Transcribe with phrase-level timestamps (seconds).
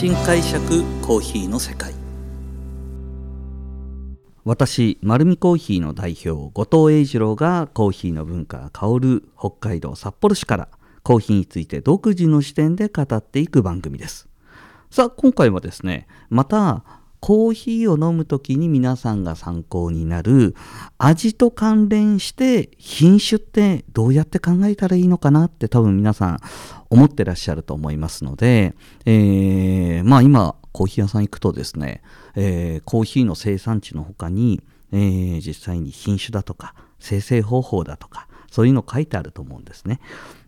[0.00, 1.92] 新解釈コーヒーの世界。
[4.46, 10.68] 私丸るコーヒーの代表後藤英二郎がコーヒーの文化が香る北海道札幌市から
[11.02, 14.26] コーヒーについて独自の視点で語っていく番組です。
[14.90, 16.82] さあ今回はですねまた
[17.20, 20.54] コーヒーを飲む時に皆さんが参考になる
[20.98, 26.38] 味と関連して品種ってどうやって考えたらいいのかなって多分皆さん
[26.88, 28.74] 思ってらっしゃると思いますので、
[29.04, 32.02] えー、まあ今コーヒー屋さん行くとですね、
[32.34, 34.62] えー、コーヒーの生産地の他に、
[34.92, 40.00] えー、実際に品種だとか生成方法だとかそういうの書いてあると思うんですね。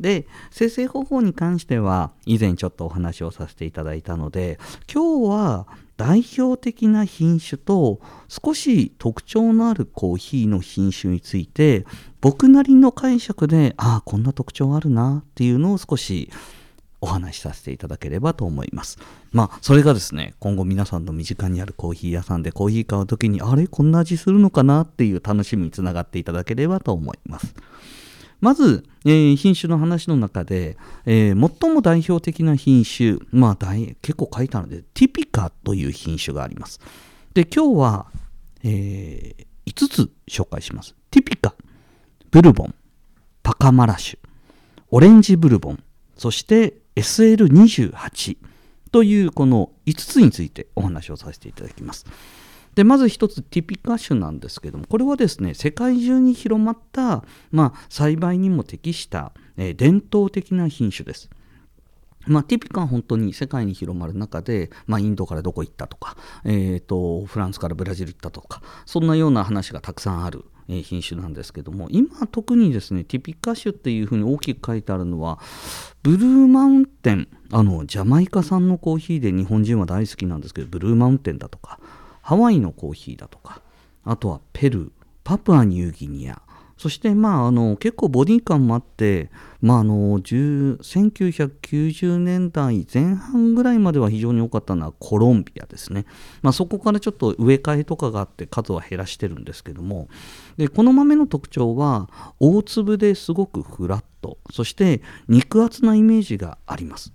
[0.00, 4.58] で生成方法に関しては以前ちょっとお話をさせていただいたので
[4.92, 11.86] 今日は代表的な品種と少し特徴のあるコーヒーの品種について
[12.20, 16.30] 僕なりの解釈でああこんな特徴あるなっていうのを少し
[17.00, 18.98] お話しさせていただければと思います。
[19.32, 27.54] まあ、それがですね、今後皆さんの身近にあるコーヒー屋さんでコーヒー買う時に、あれこんな味するのかなっていう楽しみにつながっていただければと思います。
[28.40, 36.80] まず、えー、品種の話の中で、えー、最も代表的な品種、まあ、結構書いたので、ティピカという品種があります。
[37.34, 38.06] で、今日は、
[38.62, 40.94] えー、5つ紹介します。
[41.10, 41.54] ティピカ、
[42.30, 42.74] ブルボン、
[43.42, 44.18] パカマラシュ、
[44.90, 45.82] オレンジブルボン、
[46.16, 48.36] そして SL28
[48.90, 52.06] というこの5つについてお話をさせていただきます。
[52.76, 61.28] でまず一つティピカ種なんですけどもこれはですね世界中に広まった、まあ、栽培にも適した、えー、伝統的な品種です。
[62.26, 75.38] まあ、ティピカは本当に世界に広まる中で、まあ、インドからどこ行ったとか、えーと、フランスからブラジル行ったとかそんなような話がたくさんある品種なんですけども今特にですねティピカ種っていうふうに大きく書いてあるのは
[76.02, 81.78] ブルーマウンテンあのジャマイカ産のコーヒーで日本人は大好きなんですけどブルーマウンテンだとか
[82.26, 83.62] ハワイのコーヒーだとか
[84.04, 84.90] あとはペルー
[85.22, 86.42] パプアニューギニア。
[86.76, 89.30] そしてまああの結構ボディ感もあって、
[89.62, 96.04] まあ、あの1990年代前半ぐらいまでは非常に多かったのはコロンビアですね、
[96.42, 100.08] まあ、そこからちょっと植え替えとかがあって数は減らしてるんですけども。
[100.56, 102.10] でこの豆の特徴は
[102.40, 104.38] 大粒ですごくフラット。
[104.50, 107.12] そして肉厚なイメージがあります。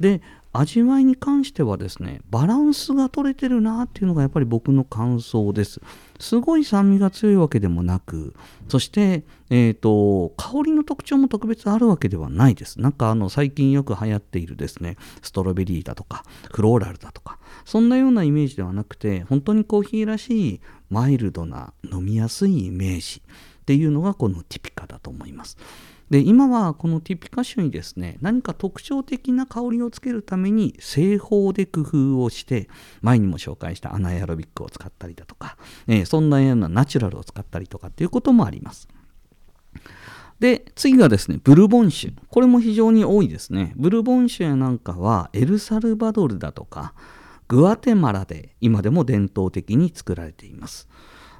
[0.00, 0.22] で
[0.58, 5.80] 味わいに関してはですねバランスが取れてるなっていうのがやっぱり僕の感想です。
[6.18, 8.34] すごい酸味が強いわけでもなく
[8.68, 12.80] そして、えーと、香りの特徴も特別あるわけではないです。
[12.80, 25.56] なんかあの最近よく流行っているですねストロベリーだとかフローラルだとかそんなようなイメージではなくて本当にコーヒーらしいマイルドな飲みやすいイメージっていうのがこのティピカだと思います。
[26.10, 32.68] で今はこのティピカ種にですね何か特徴的な香りをつけるために製法で工夫をして
[33.02, 38.88] 前にも紹介したアナエアロビックを使ったりだとか、えー、そんなようなナチュラルを使ったりとかっていうこともあります。
[40.40, 43.72] で次がですねブルボン種これも非常に多いですね。
[43.76, 46.94] ブルボン種やなんかはエルサルバドルだとか
[47.48, 50.88] グアテマラで今でも伝統的に作られています。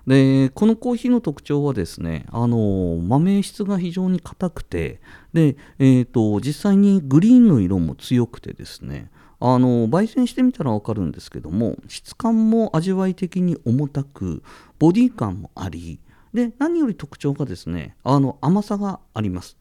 [0.08, 5.02] でこのコーヒーの特徴はですねあの豆質が非常に硬くて
[5.34, 14.42] で、えーと、実際にグリーンの色も強くてですねあの焙煎してみたら分かるんですけども質感も味わい的に重たく
[14.78, 16.00] ボディ感もあり
[16.32, 19.58] で何より特徴がですねあの甘さがあります。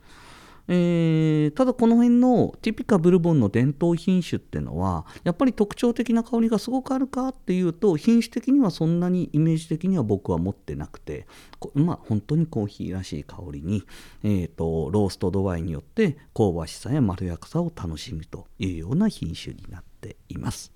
[0.68, 11.26] えー、ただこの辺のティピカブルボンの伝統品種っていうのはやっぱり特徴的な香りがすごくあるかっていうと品種的にはそんなにイメージ的には僕は持ってなくて
[11.74, 13.84] まあ本当にコーヒーらしい香りに、
[14.24, 20.72] えーと、ローストドワイによって香ばしさやまろやかさを楽しむというような品種になっています。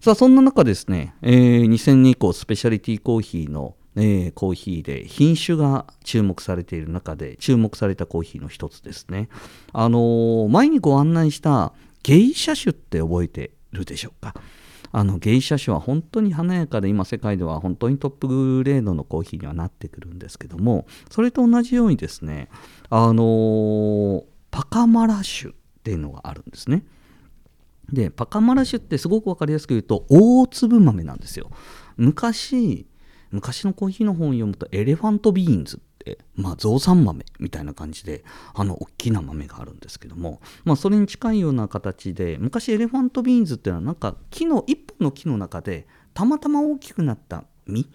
[0.00, 9.28] さあそんな中ですね、えー、2000年以降スペシャリティコーヒーのえー、コーヒーで品種が注目されている中で注目されたコーヒーの一つですね。
[9.72, 14.34] あのー、前にご案内したゲイシャ種って覚えてるでしょうか？
[14.92, 22.48] あのゲイシャ種は本当に華やかで今世界では本当にトップグレードのコーヒーにはなってくるんですけどもそれと同じようにですね
[22.88, 25.54] あのー、パカマラ種っ
[25.84, 26.84] ていうのがあるんですね。
[27.92, 31.50] でパカマラ種ってすごく分かりやすく言うと大粒豆なんですよ。
[31.96, 32.86] 昔
[33.30, 38.24] 昔のコーヒーの本を読むとエレファントビーンズって、まあ、ゾウさん豆みたいな感じで
[38.54, 47.86] あの大きな豆があるんですけども、まあ、それに近いような形で昔エレファントビーンズっていうのはなんか木の一本の木の中でたまたま大きくなった実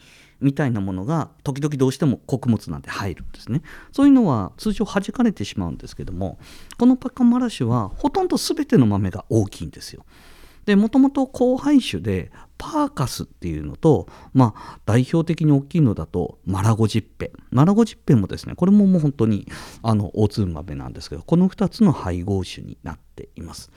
[0.42, 3.62] みたいなものが時々どうしても穀物なんて入るんですね。
[3.92, 6.38] そういうのは通常弾かれてしまうんですけども
[6.78, 10.06] このパカマラシュはほとんど全ての豆が大きいんですよ。
[10.66, 17.32] でもともと交配種でパーカスっていうのと、まあ、代表的に大きいのだとマラゴジッペ。
[17.52, 19.48] マラゴジッペもですねこれももう本当に
[19.84, 23.72] あの大粒豆なんですけどこの2つの配合種になっています。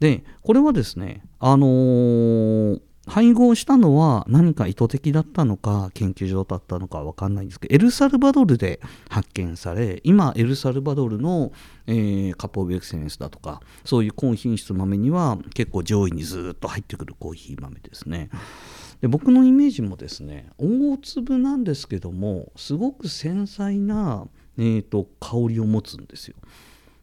[0.00, 11.52] でこれはですねあのー配合したのは何か意図的だったのか研究所だったのか分かんないんですけどエルサルバドルで発見され今エルサルバドルの、
[11.86, 18.30] えー、カポーブエクセレンスだとかそういう高品質豆には結構上位にずっと入ってくるコーヒー豆ですね。
[19.00, 26.36] で僕のイメージもですね大粒なんですけどもすごく繊細な、えーと、香りを持つんですよ。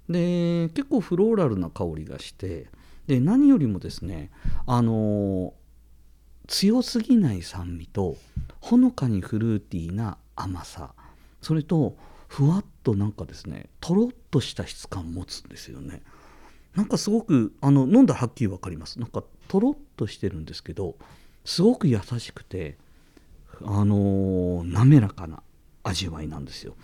[0.09, 2.67] で結構フローラルな香りがして
[3.05, 4.31] で何よりもですね
[4.65, 5.53] あの
[6.49, 8.17] 強すぎない酸味と
[8.59, 10.93] ほのかにフルーティーな甘さ。
[11.41, 11.95] それと
[12.27, 16.01] ふわっとなんかですねとろっとした質感を持つんですよね。
[16.75, 18.99] なんかすごくあの飲んだらはっきり分かります。
[18.99, 20.95] なんかとろっとしてるんですけど
[21.45, 22.77] すごく優しくて
[23.63, 25.43] あのー、滑らかな
[25.83, 26.75] 味わいなんですよ。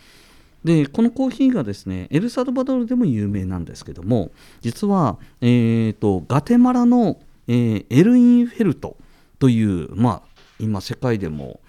[0.64, 4.32] でこのコーヒーがですねエルサルバドルでも有名なんですけども
[4.62, 8.98] 実は、えーと、ガテマラの、えー、エルインフェルト
[9.40, 11.60] というまあ今世界でも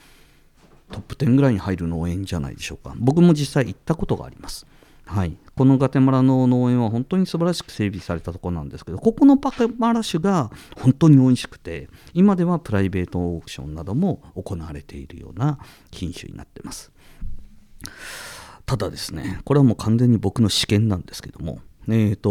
[0.90, 2.94] トップ10ぐらいに入る農園じゃないでしょうか。
[2.96, 4.66] 僕も実際行ったことがあります。
[5.06, 15.60] はい、このガテマラの農園は本当に素晴らしく整備されたところなんですけどここのパケマラ種が本当に美味しくて今ではプライベートオークションなども行われているような
[15.92, 16.90] 品種になってます。
[18.66, 22.30] ただですねこれはもう完全に僕の試験なんですけどもえっ、ー、と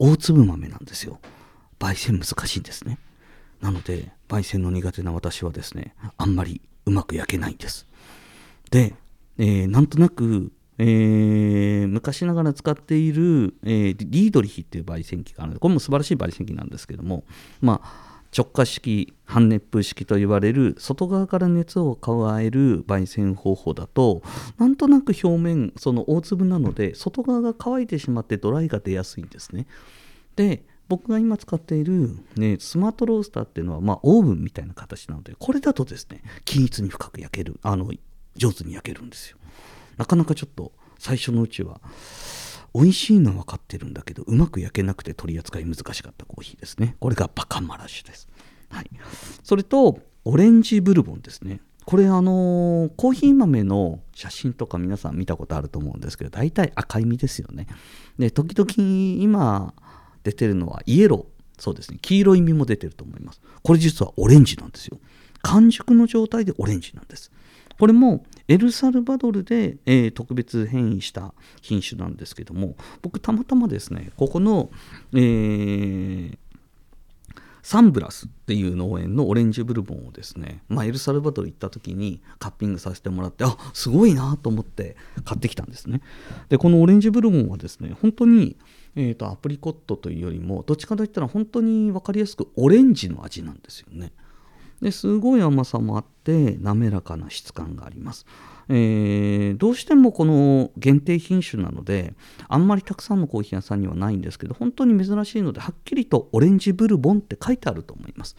[0.00, 1.20] 大粒豆なんですよ。
[1.78, 2.98] 焙煎難しいんですね。
[3.60, 7.86] なので焙煎の苦手な私はですねあんまりうまく焼けないんです。
[8.70, 8.94] で、
[9.38, 17.24] えー、なんとなく、えー、昔ながら使っている、えー、リードリヒっていう焙煎機があるのでこれも素晴らしい焙煎機なんですけども
[17.60, 24.22] まあ直下式半熱風式と言われる外側から熱を加える焙煎方法だと
[24.56, 29.66] なんとなく表面その大粒なので外側が乾いてしまってドライが出やすいんですね。
[30.36, 37.92] で僕が今使っている、ね、スマートロースターっていうのは、まあ、オーブンみたいな形なのでこれだとですね均一に深く焼けるあの
[38.36, 39.38] 上手に焼けるんですよ。
[39.96, 41.80] なかなかちょっと最初のうちは
[42.74, 46.96] 美味しいのは分かってるんだけどうまく焼けなくて取り扱い難しかったコーヒーですね。
[46.98, 48.28] これがバカマラッシュです、
[48.68, 48.90] はい、
[49.44, 51.60] それとオレンジブルボンですね。
[51.84, 57.66] これあのー、コーヒー豆の写真とか皆さん見たことあると思うんですけど大体赤い実ですよね。
[58.18, 59.74] で時々今
[60.22, 61.40] 出てるのはイエロー。
[61.60, 61.98] そうですね。
[62.00, 63.40] 黄色い実も出てると思います。
[63.62, 64.98] これ実はオレンジなんですよ。
[65.42, 67.30] 完熟の状態でオレンジなんです。
[67.78, 71.32] これもエルサルバドルで、えー、特別変異した
[71.62, 74.70] 品種なんですけども僕たまたまですねここの、
[75.14, 76.38] えー、
[77.62, 86.00] サンブラスっていう農園のオレンジブルボンをですね、まあ、エルサルバドル行った時にカッピングさせてもらってあすごいなと思って買ってきたんですね
[86.48, 88.56] でこのオレンジブルボンはですね本当に
[88.96, 94.12] えーと、アプリコットというよりもどっちかといったら本当に分かりやすくオレンジの味なんですよね。
[94.80, 98.26] ですごい甘さもあって滑らかな質感があります。
[98.72, 102.14] えー、どうしてもこの限定品種なので
[102.46, 108.36] あんまりたくさんのコーヒー屋さんにはないんですけど本当に珍しいのではっきりとオレンジブルボンって書いてあると思います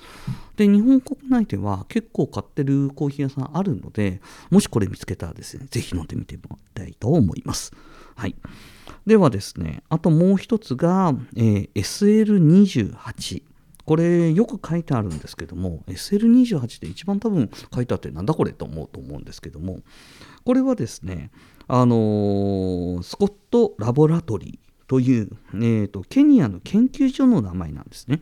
[0.56, 6.44] で日本国内では結構買ってるコーヒー屋さんあるのでもしこれ見つけたらですね是非飲んでみても
[6.76, 7.74] らいたいと思います
[8.16, 8.36] はい
[9.06, 13.51] ではですね、あともう一つが、えー、SL28。
[13.86, 19.80] これよく書いてあるんですけども SL28 で一番多分書いてあってなんだこれと思うと思うんですけども
[20.44, 21.32] これはですね
[21.74, 28.20] あの、スコットラボラトリーという、えーと、ケニアの研究所の名前なんですね。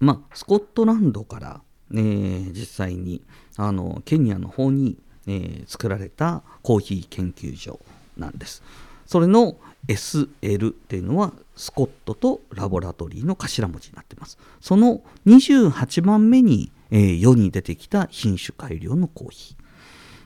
[0.00, 1.60] まあ、スコットランドから、
[1.92, 3.22] えー、実際に
[3.58, 4.96] あのケニアの方に、
[5.26, 7.80] えー、作られたコーヒー研究所
[8.16, 8.62] なんです。
[9.04, 9.58] それの
[9.88, 14.38] SL っていうのはスコットとラボラトリーの頭文字になっています。
[14.60, 19.62] その28番目に、えー、世に出てきた品種改良のコーヒー。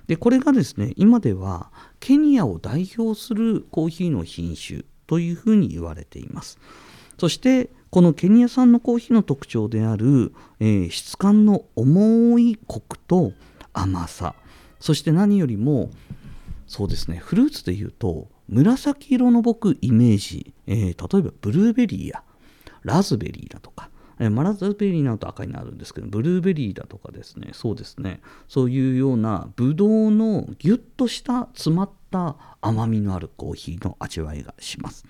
[0.09, 1.71] で、これがですね、今では
[2.01, 6.59] ケニアを代表するコーヒーの品種というふうに言われています。
[7.19, 13.33] そして、このケニア産のコーヒーの特徴である、えー、質感の重いコクと
[13.73, 14.35] 甘さ、
[14.81, 15.91] そして何よりも、
[16.67, 22.23] そうですね、フルーツでいうと、紫色の僕イメージ、えー、例えばブルーベリーや
[22.83, 27.51] ラズベリーだとか、えー、マ、ラズベリーなると赤になるんですけどブルーベリーだとかですね。
[27.53, 28.21] そうですね。
[28.49, 35.05] そういうようなブドウのギュッとした詰まった甘みのあるコーヒーの味わいがします。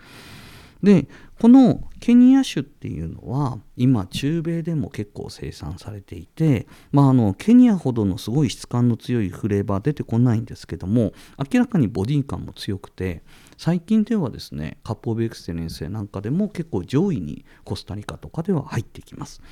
[0.87, 1.09] で
[1.41, 11.13] このケニア種っていうのは今中米でも結構生産されていて、まあ、あのケニアほどのすごい質感の強いフレーバー出てこないんですけども
[11.53, 13.25] 明らかにボディ感も強くて
[13.59, 19.43] 最近ではですねカップオブエクセレンスなんかでも結構上位にコスタリカとかでは入ってきます。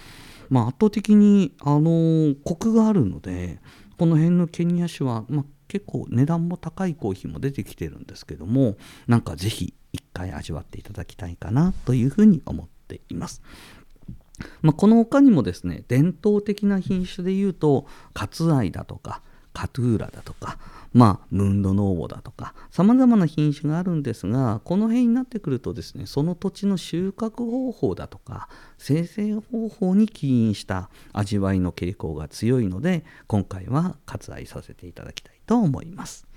[0.51, 3.59] まあ、圧倒的にあのコクがあるので
[3.99, 8.77] この辺のケニア種は、まあ、結構値段も高いコーヒーも出てきてるんですけども
[9.09, 13.41] なんかぜひ一回味わっていただきたいかなというふうに思っています。
[14.61, 19.23] まあ、この他にもですね伝統的な品種でいうとカツアイだとか
[19.53, 20.59] カトゥーラだとか
[20.95, 28.49] まあ、ムンドノーボだとかさまざまな品種があるんですがこの辺になってくるとですねその土地の収穫方法だとか
[28.79, 36.29] 生成方法に起因した味わいの傾向が強いので今回は割愛させていただきたいと思います。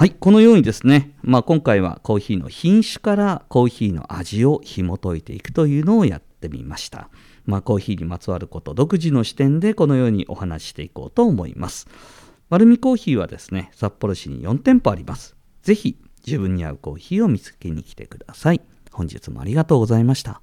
[0.00, 7.10] はい、このようにですね、まあ、今回はコーヒーの品種からコーヒーの味を紐解いていくというのをやってみました。
[7.44, 11.86] まあ、コーヒーにまつわること独自の視点でこのようにお話ししていこうと思います。
[12.48, 15.36] 丸見コーヒーはですね、札幌市に4店舗あります。
[15.60, 18.62] ぜひ自分に合うコーヒーを見つけに来てください。
[18.92, 20.40] 本日もありがとうございました。